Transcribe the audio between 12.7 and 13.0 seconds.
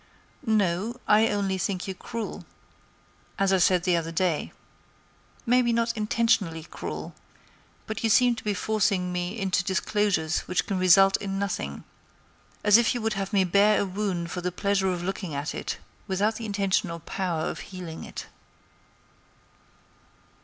if